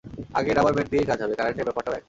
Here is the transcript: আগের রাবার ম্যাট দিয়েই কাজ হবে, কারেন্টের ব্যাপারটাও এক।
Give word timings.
আগের 0.39 0.55
রাবার 0.57 0.73
ম্যাট 0.77 0.87
দিয়েই 0.91 1.09
কাজ 1.09 1.19
হবে, 1.23 1.35
কারেন্টের 1.39 1.65
ব্যাপারটাও 1.67 1.93
এক। 1.95 1.99